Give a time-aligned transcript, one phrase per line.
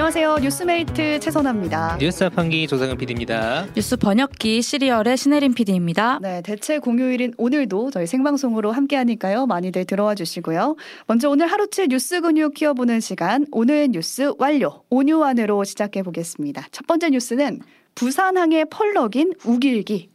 [0.00, 0.38] 안녕하세요.
[0.38, 1.98] 뉴스메이트 최선아입니다.
[2.00, 3.66] 뉴스 합판기 조상은 PD입니다.
[3.76, 6.20] 뉴스 번역기 씨리얼의 신혜림 PD입니다.
[6.22, 9.44] 네, 대체 공휴일인 오늘도 저희 생방송으로 함께하니까요.
[9.44, 10.76] 많이들 들어와 주시고요.
[11.06, 16.68] 먼저 오늘 하루치 뉴스 근육 키워보는 시간 오늘 뉴스 완료 오뉴완으로 시작해 보겠습니다.
[16.72, 17.60] 첫 번째 뉴스는
[17.94, 20.08] 부산항의 펄럭인 욱일기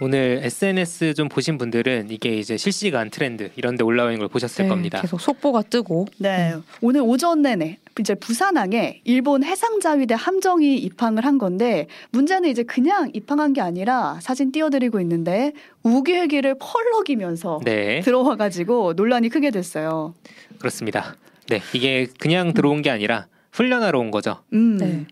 [0.00, 4.68] 오늘 SNS 좀 보신 분들은 이게 이제 실시간 트렌드 이런 데 올라오는 걸 보셨을 네,
[4.68, 5.00] 겁니다.
[5.00, 6.06] 계속 속보가 뜨고.
[6.18, 13.10] 네, 오늘 오전 내내 이제 부산항에 일본 해상자위대 함정이 입항을 한 건데 문제는 이제 그냥
[13.12, 15.52] 입항한 게 아니라 사진 띄워드리고 있는데
[15.82, 20.14] 우길기를 펄럭이면서 네, 들어와 가지고 논란이 크게 됐어요.
[20.58, 21.16] 그렇습니다.
[21.48, 24.42] 네, 이게 그냥 들어온 게 아니라 훈련하러 온 거죠.
[24.52, 24.76] 음.
[24.78, 25.06] 네.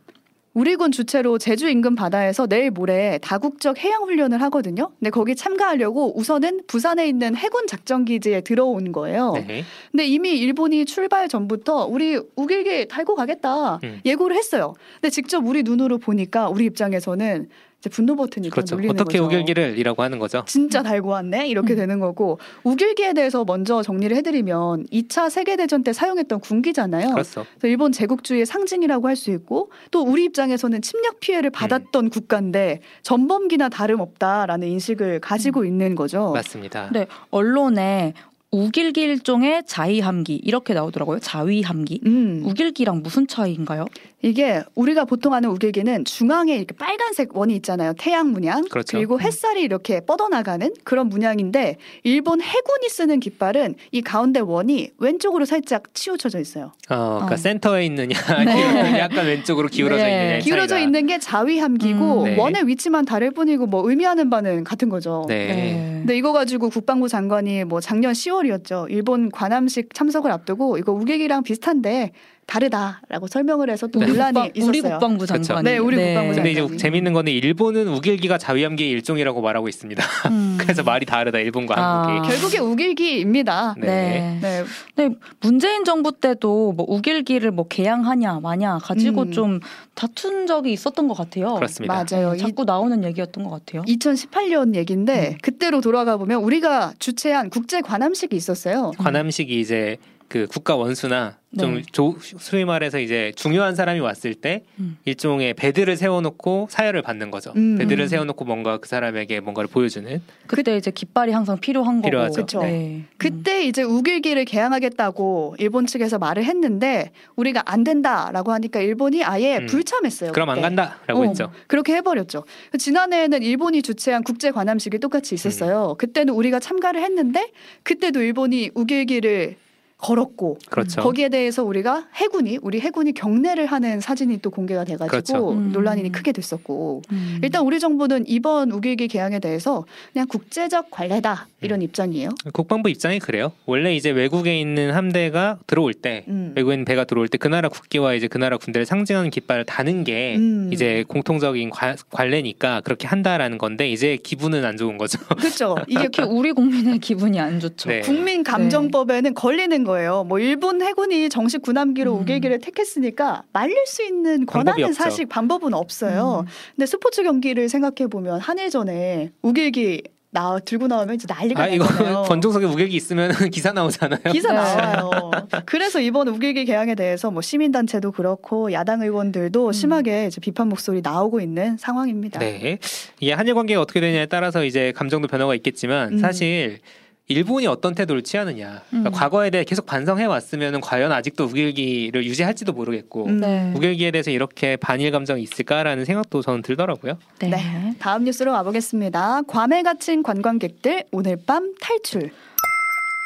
[0.56, 4.90] 우리군 주최로 제주 인근 바다에서 내일 모레 다국적 해양 훈련을 하거든요.
[4.98, 9.34] 근데 거기 참가하려고 우선은 부산에 있는 해군 작전 기지에 들어온 거예요.
[9.46, 14.00] 네, 근데 이미 일본이 출발 전부터 우리 우길기 달고 가겠다 음.
[14.06, 14.72] 예고를 했어요.
[14.94, 17.50] 근데 직접 우리 눈으로 보니까 우리 입장에서는
[17.86, 18.74] 이제 분노 버튼이 그렇죠.
[18.74, 19.26] 눌리는 어떻게 거죠.
[19.26, 20.42] 우길기를이라고 하는 거죠.
[20.46, 21.76] 진짜 달고 왔네 이렇게 음.
[21.76, 27.10] 되는 거고 우길기에 대해서 먼저 정리를 해드리면 2차 세계 대전 때 사용했던 군기잖아요.
[27.10, 27.46] 그렇죠.
[27.58, 33.70] 그래서 일본 제국주의의 상징이라고 할 수 있고 또 우리 입장에서는 침략 피해를 받았던 국가인데 전범기나
[33.70, 36.32] 다름없다라는 인식을 가지고 있는 거죠.
[36.32, 36.90] 맞습니다.
[36.92, 38.12] 네, 언론에
[38.52, 41.18] 우길기 일종의 자위함기 이렇게 나오더라고요.
[41.18, 42.00] 자위함기.
[42.06, 43.86] 음, 우길기랑 무슨 차이인가요?
[44.22, 47.92] 이게 우리가 보통 아는 우길기는 중앙에 이렇게 빨간색 원이 있잖아요.
[47.98, 48.64] 태양 문양.
[48.70, 48.98] 그렇죠.
[48.98, 55.92] 리고 햇살이 이렇게 뻗어나가는 그런 문양인데 일본 해군이 쓰는 깃발은 이 가운데 원이 왼쪽으로 살짝
[55.94, 56.72] 치우쳐져 있어요.
[56.88, 57.36] 어, 그러니까 어.
[57.36, 60.24] 센터에 있느냐, 아니면 약간 왼쪽으로 기울어져 네.
[60.24, 60.38] 있느냐.
[60.40, 62.36] 기울어져 있는 게 자위함기고 음, 네.
[62.36, 65.24] 원의 위치만 다를 뿐이고 뭐 의미하는 바는 같은 거죠.
[65.28, 65.96] 네.
[65.98, 68.86] 근데 이거 가지고 국방부 장관이 뭐 작년 10월 이었죠.
[68.90, 72.12] 일본 관함식 참석을 앞두고 이거 우길기랑 비슷한데
[72.46, 74.06] 다르다라고 설명을 해서 또 네.
[74.06, 74.68] 논란이 국방- 있었어요.
[74.70, 75.26] 우리 국방부.
[75.26, 75.64] 장관이.
[75.64, 76.76] 네, 우리 국방부 근데 이제.
[76.76, 80.02] 재밌는 거는 일본은 우길기가 자위함기의 일종이라고 말하고 있습니다.
[80.30, 80.56] 음.
[80.60, 82.06] 그래서 말이 다르다 일본과 아.
[82.08, 82.28] 한국이.
[82.28, 83.74] 결국에 우길기입니다.
[83.78, 83.86] 네.
[83.86, 84.38] 네.
[84.40, 84.64] 네.
[85.08, 89.32] 네, 문재인 정부 때도 뭐 우길기를 뭐 개양하냐 마냐 가지고 음.
[89.32, 89.60] 좀
[89.94, 91.54] 다툰 적이 있었던 것 같아요.
[91.54, 91.94] 그렇습니다.
[92.08, 92.30] 맞아요.
[92.30, 93.82] 네, 이 자꾸 나오는 얘기였던 것 같아요.
[93.82, 95.38] 2018년 얘긴데 음.
[95.42, 98.92] 그때로 돌아가 보면 우리가 주최한 국제 관함식이 있었어요.
[98.98, 99.96] 관함식이 이제
[100.28, 101.82] 그 국가 원수나 좀 네.
[101.92, 104.98] 조, 소위 말해서 이제 중요한 사람이 왔을 때 음.
[105.04, 107.52] 일종의 배드를 세워놓고 사열을 받는 거죠.
[107.56, 107.78] 음.
[107.78, 110.20] 배드를 세워놓고 뭔가 그 사람에게 뭔가를 보여주는.
[110.46, 112.08] 그때 이제 깃발이 항상 필요한 거고.
[112.08, 112.40] 필요하죠.
[112.42, 112.62] 그쵸.
[112.62, 112.96] 네.
[112.96, 113.08] 음.
[113.16, 119.66] 그때 이제 우길기를 개항하겠다고 일본 측에서 말을 했는데 우리가 안 된다라고 하니까 일본이 아예 음.
[119.66, 120.32] 불참했어요.
[120.32, 120.62] 그럼 안 그때.
[120.62, 121.52] 간다라고 어, 했죠.
[121.68, 122.44] 그렇게 해버렸죠.
[122.76, 125.94] 지난해에는 일본이 주최한 국제 관함식이 똑같이 있었어요.
[125.98, 127.50] 그때는 우리가 참가를 했는데
[127.84, 129.56] 그때도 일본이 우길기를
[129.98, 131.00] 걸었고 그렇죠.
[131.00, 135.52] 거기에 대해서 우리가 해군이 우리 해군이 경례를 하는 사진이 또 공개가 돼가지고 그렇죠.
[135.52, 135.72] 음.
[135.72, 137.40] 논란이 크게 됐었고 음.
[137.42, 142.30] 일단 우리 정부는 이번 우길기 개항에 대해서 그냥 국제적 관례다 이런 입장이에요.
[142.52, 143.52] 국방부 입장이 그래요.
[143.64, 146.52] 원래 이제 외국에 있는 함대가 들어올 때 음.
[146.54, 150.02] 외국에 있는 배가 들어올 때 그 나라 국기와 이제 그 나라 군대를 상징하는 깃발을 다는
[150.02, 150.70] 게 음.
[150.72, 155.18] 이제 공통적인 관, 관례니까 그렇게 한다라는 건데 이제 기분은 안 좋은 거죠.
[155.36, 155.76] 그렇죠.
[155.86, 157.88] 이게 우리 국민의 기분이 안 좋죠.
[157.88, 158.00] 네.
[158.00, 160.24] 국민 감정법에는 걸리는 거예요.
[160.24, 162.20] 뭐 일본 해군이 정식 군함기로 음.
[162.22, 164.92] 우길기를 택했으니까 말릴 수 있는 권한은.
[164.92, 166.44] 사실 방법은 없어요.
[166.44, 166.50] 음.
[166.74, 172.22] 근데 스포츠 경기를 생각해 보면 한일전에 우길기 나 들고 나오면 이제 난리가 아 나잖아요.
[172.28, 174.20] 권총석에 우길기 있으면 기사 나오잖아요.
[174.32, 174.56] 기사 네.
[174.56, 175.30] 나와요.
[175.64, 179.72] 그래서 이번 우길기 개항에 대해서 뭐 시민 단체도 그렇고 야당 의원들도 음.
[179.72, 182.40] 심하게 이제 비판 목소리 나오고 있는 상황입니다.
[182.40, 182.78] 네.
[183.20, 186.18] 이게 한일 관계가 어떻게 되냐에 따라서 이제 감정도 변화가 있겠지만 음.
[186.18, 186.80] 사실
[187.28, 188.82] 일본이 어떤 태도를 취하느냐.
[188.88, 189.12] 그러니까 음.
[189.12, 193.40] 과거에 대해 계속 반성해 왔으면 과연 아직도 우길기를 유지할지도 모르겠고 음.
[193.40, 193.72] 네.
[193.74, 197.18] 우길기에 대해서 이렇게 반일 감정이 있을까라는 생각도 저는 들더라고요.
[197.40, 197.48] 네.
[197.48, 197.94] 네.
[197.98, 199.42] 다음 뉴스로 와보겠습니다.
[199.42, 202.30] 괌에 갇힌 관광객들 오늘 밤 탈출.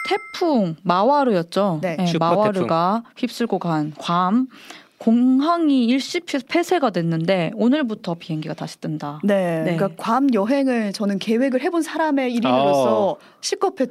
[0.08, 1.80] 태풍 마와르였죠.
[1.82, 2.06] 네.
[2.06, 4.46] 슈퍼 마와르가 휩쓸고 간 괌
[5.00, 9.20] 공항이 일시 폐쇄가 됐는데 오늘부터 비행기가 다시 뜬다.
[9.24, 9.64] 네.
[9.64, 9.76] 네.
[9.76, 13.90] 그러니까 괌 여행을 저는 계획을 해본 사람의 일인으로서 실컷했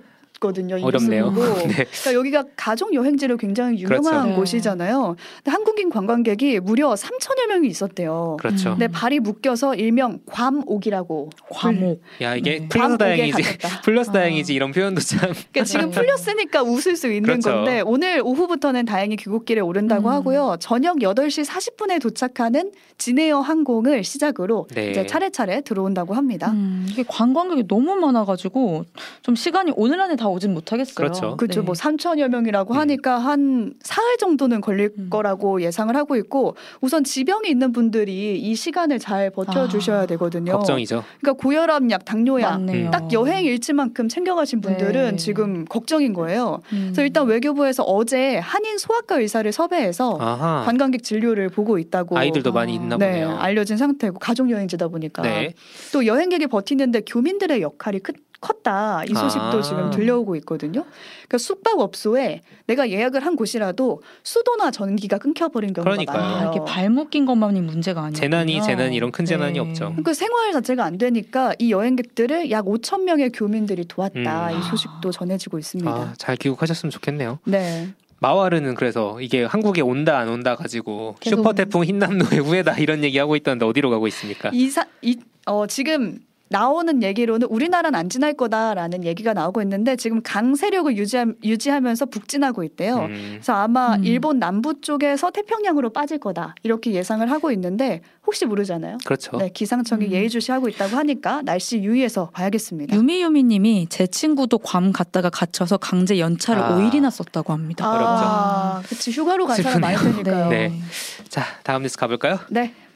[0.79, 1.31] 이 어렵네요.
[1.67, 1.85] 네.
[1.85, 4.27] 그러니까 여기가 가족 여행지로 굉장히 유명한 그렇죠.
[4.29, 4.35] 네.
[4.35, 5.15] 곳이잖아요.
[5.37, 8.37] 근데 한국인 관광객이 무려 3천여 명이 있었대요.
[8.39, 8.69] 그렇죠.
[8.69, 8.73] 음.
[8.75, 11.29] 근데 발이 묶여서 일명 괌옥이라고.
[11.49, 12.01] 과목.
[12.21, 12.67] 야 이게 네.
[12.69, 13.57] 풀려서 괌옥에 다행이지.
[13.83, 14.13] 풀려서 아.
[14.13, 15.19] 다행이지 이런 표현도 참.
[15.19, 15.91] 그러니까 지금 네.
[15.91, 17.49] 풀렸으니까 웃을 수 있는 그렇죠.
[17.51, 20.13] 건데 오늘 오후부터는 다행히 귀국길에 오른다고 음.
[20.13, 20.55] 하고요.
[20.59, 24.91] 저녁 8시 40분에 도착하는 진에어 항공을 시작으로 네.
[24.91, 26.51] 이제 차례차례 들어온다고 합니다.
[26.51, 28.85] 음, 이게 관광객이 너무 많아가지고
[29.21, 30.95] 좀 시간이 오늘 안에 다 오진 못하겠어요.
[30.95, 31.37] 그렇죠.
[31.37, 31.61] 그렇죠.
[31.61, 31.65] 네.
[31.65, 32.79] 뭐 3천여 명이라고 음.
[32.79, 35.07] 하니까 한 사흘 정도는 걸릴 음.
[35.09, 40.53] 거라고 예상을 하고 있고 우선 지병이 있는 분들이 이 시간을 잘 버텨 주셔야 아, 되거든요.
[40.53, 41.03] 걱정이죠.
[41.19, 42.91] 그러니까 고혈압 약, 당뇨약 맞네요.
[42.91, 45.15] 딱 여행 일치만큼 챙겨가신 분들은 네.
[45.17, 46.61] 지금 걱정인 거예요.
[46.73, 46.87] 음.
[46.87, 50.63] 그래서 일단 외교부에서 어제 한인 소아과 의사를 섭외해서 아하.
[50.65, 52.75] 관광객 진료를 보고 있다고 아이들도 많이 아.
[52.75, 53.37] 있나 네, 보네요.
[53.37, 55.53] 알려진 상태고 가족 여행지다 보니까 네.
[55.93, 59.61] 또 여행객이 버티는데 교민들의 역할이 크, 컸다 이 소식도 아.
[59.61, 60.85] 지금 들려오고 있거든요.
[61.27, 66.17] 그러니까 숙박업소에 내가 예약을 한 곳이라도 수도나 전기가 끊겨버린 경우가 그러니까요.
[66.17, 66.51] 아, 많아요.
[66.51, 68.15] 이게 발목 낀 것만이 문제가 아니에요.
[68.15, 69.59] 재난이 재난이 이런 큰 재난이 네.
[69.59, 69.95] 없죠.
[70.03, 74.59] 그 생활 자체가 안 되니까 이 여행객들을 약 5천 명의 교민들이 도왔다 음.
[74.59, 75.91] 이 소식도 전해지고 있습니다.
[75.91, 77.39] 아, 잘 귀국하셨으면 좋겠네요.
[77.45, 77.89] 네.
[78.19, 83.35] 마와르는 그래서 이게 한국에 온다 안 온다 가지고 슈퍼 태풍 흰남노의 후예다 이런 얘기 하고
[83.35, 84.49] 있던데 어디로 가고 있습니까?
[84.53, 86.19] 이사 이 어, 지금
[86.49, 92.63] 나오는 얘기로는 우리나라는 안 지날 거다라는 얘기가 나오고 있는데 지금 강세력을 유지하, 유지하 면서 북진하고
[92.63, 92.97] 있대요.
[92.97, 94.03] 음, 그래서 아마 음.
[94.03, 98.97] 일본 남부 쪽에서 태평양으로 빠질 거다 이렇게 예상을 하고 있는데 혹시 모르잖아요.
[99.05, 99.37] 그렇죠.
[99.37, 100.11] 네, 기상청이 음.
[100.11, 102.95] 예의주시하고 있다고 하니까 날씨 유의해서 봐야겠습니다.
[102.95, 106.75] 유미유미님이 제 친구도 괌 갔다가 갇혀서 강제 연차를 아.
[106.75, 107.85] 5일이나 썼다고 합니다.
[107.87, 110.23] 아, 그치 휴가로 간 사람 많을 슬프네요.
[110.23, 110.49] 테니까요.
[110.49, 110.67] 네.
[110.69, 110.81] 네.
[111.29, 112.39] 자 다음 뉴스 가볼까요?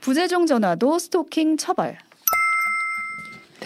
[0.02, 1.98] 부재중 전화도 스토킹 처벌.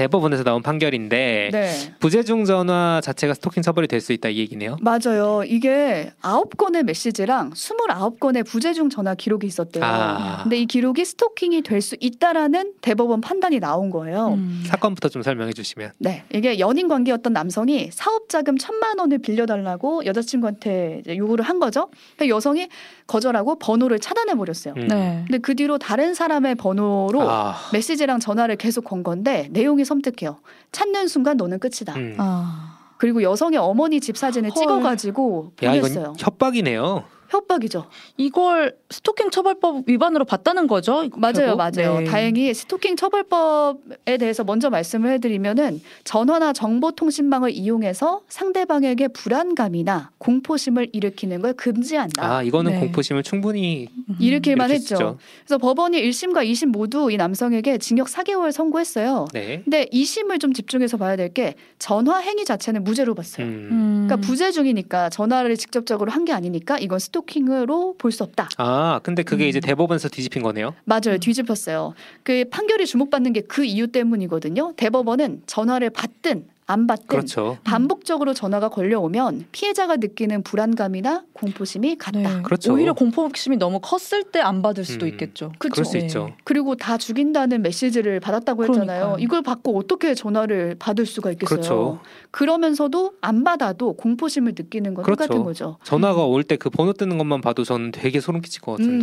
[0.01, 1.71] 대법원에서 나온 판결인데 네.
[1.99, 4.77] 부재중 전화 자체가 스토킹 처벌이 될 수 있다 이 얘기네요.
[4.79, 5.41] 맞아요.
[5.43, 9.83] 이게 아홉 건의 메시지랑 스물아홉 건의 부재중 전화 기록이 있었대요.
[9.83, 10.39] 아.
[10.43, 14.33] 근데 이 기록이 스토킹이 될 수 있다라는 대법원 판단이 나온 거예요.
[14.33, 14.63] 음.
[14.67, 15.91] 사건부터 좀 설명해 주시면.
[15.99, 21.89] 네, 이게 연인 관계였던 남성이 사업 자금 천만 원을 빌려달라고 여자친구한테 이제 요구를 한 거죠.
[22.17, 22.67] 근데 여성이
[23.07, 24.73] 거절하고 번호를 차단해 버렸어요.
[24.77, 24.87] 음.
[24.89, 25.23] 네.
[25.27, 30.37] 근데 그 뒤로 다른 사람의 번호로 아, 메시지랑 전화를 계속 건 건데 내용이 섬뜩해요.
[30.71, 31.95] 찾는 순간 너는 끝이다.
[31.95, 32.15] 음.
[32.19, 32.93] 아.
[32.97, 34.55] 그리고 여성의 어머니 집 사진을 헐.
[34.55, 36.01] 찍어가지고 야 보냈어요.
[36.03, 37.03] 이건 협박이네요.
[37.29, 37.85] 협박이죠.
[38.17, 41.09] 이걸 스토킹 처벌법 위반으로 봤다는 거죠?
[41.15, 41.57] 맞아요, 결국?
[41.57, 41.99] 맞아요.
[41.99, 42.03] 네.
[42.05, 51.53] 다행히 스토킹 처벌법에 대해서 먼저 말씀을 해드리면은 전화나 정보통신망을 이용해서 상대방에게 불안감이나 공포심을 일으키는 걸
[51.53, 52.37] 금지한다.
[52.37, 52.79] 아 이거는 네.
[52.79, 54.15] 공포심을 충분히 음.
[54.19, 55.17] 일으킬만 했죠.
[55.45, 59.25] 그래서 법원이 1심과 2심 모두 이 남성에게 징역 4개월 선고했어요.
[59.33, 59.61] 네.
[59.63, 63.45] 근데 2심을 좀 집중해서 봐야 될 게 전화 행위 자체는 무죄로 봤어요.
[63.45, 63.67] 음.
[63.69, 64.05] 음.
[64.07, 68.49] 그러니까 부재 중이니까 전화를 직접적으로 한 게 아니니까 이건 스토 킹으로 볼 수 없다.
[68.57, 69.49] 아 근데 그게 음.
[69.49, 70.73] 이제 대법원에서 뒤집힌 거네요.
[70.85, 71.17] 맞아요.
[71.19, 71.93] 뒤집혔어요.
[72.23, 74.73] 그 판결이 주목받는 게 그 이유 때문이거든요.
[74.77, 77.57] 대법원은 전화를 받든 안 받든 그렇죠.
[77.63, 82.19] 반복적으로 전화가 걸려오면 피해자가 느끼는 불안감이나 공포심이 같다.
[82.19, 82.41] 네.
[82.43, 82.73] 그렇죠.
[82.73, 85.09] 오히려 공포심이 너무 컸을 때 안 받을 수도 음.
[85.11, 85.51] 있겠죠.
[85.59, 85.99] 그럴 수 네.
[86.05, 86.33] 있죠.
[86.43, 88.85] 그리고 다 죽인다는 메시지를 받았다고 했잖아요.
[88.85, 89.17] 그러니까요.
[89.19, 91.57] 이걸 받고 어떻게 전화를 받을 수가 있겠어요.
[91.59, 91.99] 그렇죠.
[92.31, 95.23] 그러면서도 안 받아도 공포심을 느끼는 건 그렇죠.
[95.23, 95.77] 똑같은 거죠.
[95.83, 98.89] 전화가 올 때 그 번호 뜨는 것만 봐도 저는 되게 소름 끼칠 것 같아요.
[98.89, 98.99] 음.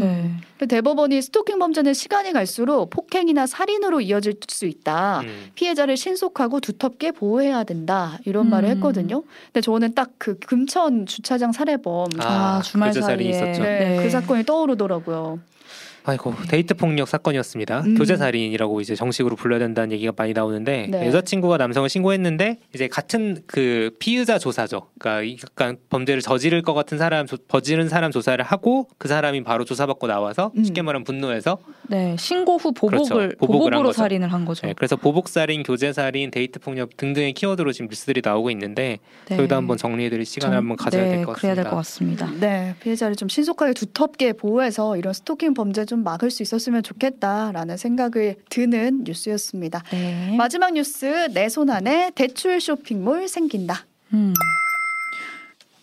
[0.59, 0.67] 네.
[0.67, 5.21] 대법원이 스토킹 범죄는 시간이 갈수록 폭행이나 살인으로 이어질 수 있다.
[5.21, 5.51] 음.
[5.55, 8.75] 피해자를 신속하고 두텁게 보호해야 된다 이런 말을 음.
[8.77, 9.23] 했거든요.
[9.53, 13.29] 근데 저는 딱 그 금천 주차장 살해범 아, 아, 주말 그 사이에.
[13.29, 13.63] 있었죠.
[13.63, 14.03] 네, 네.
[14.03, 15.39] 그 사건이 떠오르더라고요.
[16.07, 17.81] 아이고 데이트 폭력 사건이었습니다.
[17.81, 17.95] 음.
[17.97, 21.07] 교제 살인이라고 이제 정식으로 불러야 된다는 얘기가 많이 나오는데 네.
[21.07, 24.89] 여자친구가 남성을 신고했는데 이제 같은 그 피의자 조사죠.
[24.99, 29.45] 그러니까 이 약간 범죄를 저지를 것 같은 사람 조- 저지른 사람 조사를 하고 그 사람이
[29.45, 30.65] 바로 조사받고 나와서 음.
[30.65, 31.57] 쉽게 말하면 분노해서
[31.89, 32.15] 네.
[32.19, 33.15] 신고 후 보복을 그렇죠.
[33.15, 33.97] 보복을 한 보복으로 거죠.
[33.97, 34.67] 살인을 한 거죠.
[34.67, 38.99] 네, 그래서 보복 살인, 교제 살인, 데이트 폭력 등등의 키워드로 지금 뉴스들이 나오고 있는데
[39.31, 39.37] 네.
[39.39, 41.71] 저희도 한번 정리해드릴 시간을 정- 한번 가져야 네, 될것 그래야 될 같습니다.
[42.27, 42.47] 것 같습니다.
[42.47, 48.37] 네, 피해자를 좀 신속하게 두텁게 보호해서 이런 스토킹 범죄 좀 막을 수 있었으면 좋겠다라는 생각을
[48.51, 49.83] 드는 뉴스였습니다.
[49.93, 50.35] 네.
[50.37, 53.87] 마지막 뉴스 내 손 안에 대출 쇼핑몰 생긴다.
[54.15, 54.35] 음.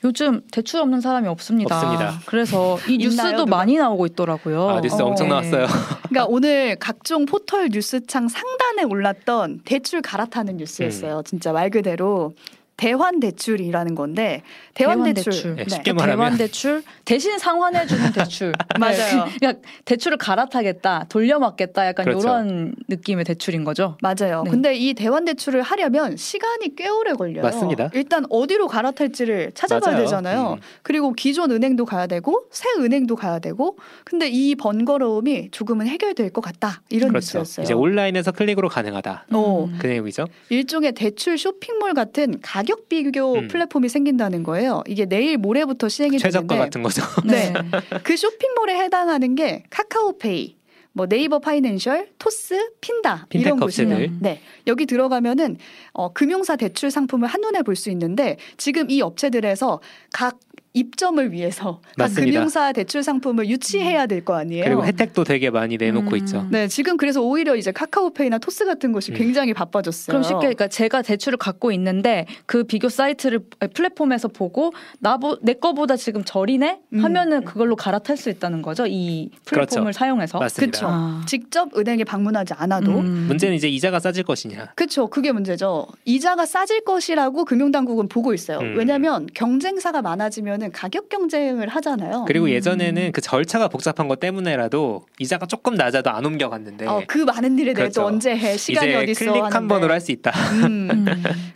[0.04, 1.76] 요즘 대출 없는 사람이 없습니다.
[1.76, 2.20] 없습니다.
[2.26, 3.46] 그래서 이 뉴스도?
[3.46, 4.70] 많이 나오고 있더라고요.
[4.70, 5.34] 아 뉴스 어, 엄청 네.
[5.34, 5.68] 나왔어요.
[6.10, 11.22] 그러니까 오늘 각종 포털 뉴스창 상단에 올랐던 대출 갈아타는 뉴스였어요.
[11.24, 12.34] 진짜 말 그대로
[12.78, 14.42] 대환 대출이라는 건데
[14.74, 15.32] 대환, 대출.
[15.32, 15.56] 대출.
[15.56, 15.70] 네, 네.
[15.70, 18.54] 쉽게 말하면 대환 대출 대신 상환해 주는 대출.
[18.80, 19.26] 맞아요.
[19.26, 19.32] 네.
[19.40, 22.28] 그러니까 대출을 갈아타겠다, 돌려막겠다, 약간 그렇죠.
[22.28, 23.98] 이런 느낌의 대출인 거죠.
[24.02, 24.42] 맞아요.
[24.44, 24.50] 네.
[24.50, 27.44] 근데 이 대환 대출을 하려면 시간이 꽤 오래 걸려요.
[27.44, 27.92] 맞습니다.
[27.94, 30.06] 일단 어디로 갈아탈지를 찾아봐야 맞아요.
[30.06, 30.54] 되잖아요.
[30.54, 30.62] 음.
[30.82, 36.42] 그리고 기존 은행도 가야 되고 새 은행도 가야 되고 근데 이 번거로움이 조금은 해결될 것
[36.42, 36.82] 같다.
[36.90, 37.38] 이런 그렇죠.
[37.40, 37.64] 뉴스였어요.
[37.64, 39.26] 이제 온라인에서 클릭으로 가능하다.
[39.34, 39.66] 어.
[39.66, 39.78] 음.
[39.80, 40.26] 그 내용이죠.
[40.50, 43.48] 일종의 대출 쇼핑몰 같은 가격 비교 음.
[43.48, 44.84] 플랫폼이 생긴다는 거예요.
[44.88, 47.04] 이게 내일 모레부터 시행이 최저가 되는데 같은 거죠.
[47.26, 47.52] 네.
[47.52, 47.54] 네.
[48.04, 50.56] 그 쇼핑몰에 해당하는 게 카카오페이,
[50.94, 54.10] 뭐 네이버 파이낸셜, 토스, 핀다 이런 곳이에요.
[54.20, 55.58] 네, 여기 들어가면은
[55.94, 59.80] 어, 금융사 대출 상품을 한 눈에 볼 수 있는데 지금 이 업체들에서
[60.14, 60.38] 각
[60.74, 62.32] 입점을 위해서 각 맞습니다.
[62.40, 64.64] 금융사 대출 상품을 유치해야 될 거 아니에요.
[64.64, 66.18] 그리고 혜택도 되게 많이 내놓고 음.
[66.18, 66.46] 있죠.
[66.52, 69.16] 네, 지금 그래서 오히려 이제 카카오페이나 토스 같은 곳이 음.
[69.18, 70.12] 굉장히 바빠졌어요.
[70.12, 73.40] 그럼 쉽게 그러니까 제가 대출을 갖고 있는데 그 비교 사이트를
[73.74, 77.04] 플랫폼에서 보고 나보 내 거보다 지금 저리네 음.
[77.04, 79.98] 하면은 그걸로 갈아탈 수 있다는 거죠 이 플랫폼을 그렇죠.
[79.98, 80.72] 사용해서 맞습니다.
[80.78, 80.88] 그쵸.
[80.88, 81.24] 아.
[81.28, 83.26] 직접 은행에 방문하지 않아도 음.
[83.28, 84.74] 문제는 이제 이자가 싸질 것이냐.
[84.76, 85.08] 그렇죠.
[85.08, 85.88] 그게 문제죠.
[86.06, 88.60] 이자가 싸질 것이라고 금융당국은 보고 있어요.
[88.60, 88.76] 음.
[88.78, 92.26] 왜냐하면 경쟁사가 많아지면 은 가격 경쟁을 하잖아요.
[92.28, 92.50] 그리고 음.
[92.52, 97.74] 예전에는 그 절차가 복잡한 것 때문에라도 이자가 조금 낮아도 안 옮겨갔는데 어, 그 많은 일에
[97.74, 98.06] 대해 또 그렇죠.
[98.06, 99.68] 언제 해 시간이 이제 어디 있어 클릭 한 하는데.
[99.74, 100.32] 번으로 할 수 있다.
[100.66, 100.90] 음.
[100.92, 101.06] 음.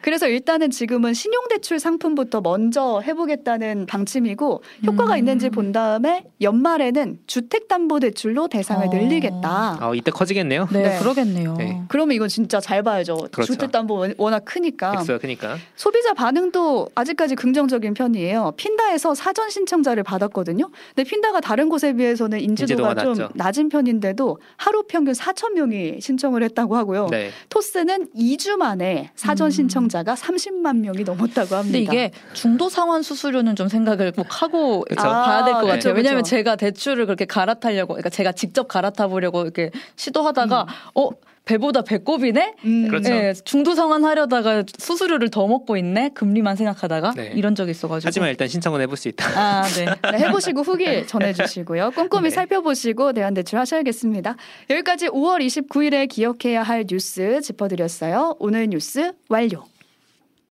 [0.01, 5.17] 그래서 일단은 지금은 신용대출 상품부터 먼저 해보겠다는 방침이고 효과가 음.
[5.17, 8.89] 있는지 본 다음에 연말에는 주택담보대출로 대상을 어.
[8.91, 9.79] 늘리겠다.
[9.81, 10.67] 어, 이때 커지겠네요.
[10.71, 10.99] 네, 네.
[10.99, 11.55] 그러겠네요.
[11.57, 11.81] 네.
[11.87, 13.27] 그러면 이건 진짜 잘 봐야죠.
[13.31, 13.53] 그렇죠.
[13.53, 14.91] 주택담보 원- 워낙 크니까.
[14.91, 15.57] 백수가 크니까.
[15.75, 18.53] 소비자 반응도 아직까지 긍정적인 편이에요.
[18.57, 20.69] 핀다에 서 사전 신청자를 받았거든요.
[20.95, 23.29] 근데 핀다가 다른 곳에 비해서는 인지도가 인지도가 좀 낮죠.
[23.35, 27.07] 낮은 편인데도 하루 평균 4천 명이 신청을 했다고 하고요.
[27.11, 27.31] 네.
[27.49, 29.51] 토스는 2주 만에 사전 음.
[29.51, 31.61] 신청자가 30만 명이 넘었다고 합니다.
[31.61, 35.01] 근데 이게 중도 상환 수수료는 좀 생각을 꼭 하고 그쵸.
[35.03, 35.93] 봐야 될것 아, 같아요.
[35.93, 36.23] 왜냐하면.
[36.25, 40.67] 제가 대출을 그렇게 갈아타려고, 그러니까 제가 직접 갈아타 보려고 이렇게 시도하다가 음.
[40.95, 41.09] 어
[41.45, 42.55] 배보다 배꼽이네.
[42.65, 43.11] 음, 그렇죠.
[43.11, 46.09] 예, 중도 상환 하려다가 수수료를 더 먹고 있네.
[46.09, 47.31] 금리만 생각하다가 네.
[47.35, 48.07] 이런 적이 있어가지고.
[48.07, 49.27] 하지만 일단 신청은 해볼 수 있다.
[49.39, 49.85] 아, 네.
[50.11, 51.91] 네, 해보시고 후기 전해주시고요.
[51.91, 52.29] 꼼꼼히 네.
[52.31, 54.35] 살펴보시고 대안 대출 하셔야겠습니다.
[54.71, 58.37] 여기까지 5월 29일에 기억해야 할 뉴스 짚어드렸어요.
[58.39, 59.63] 오늘 뉴스 완료.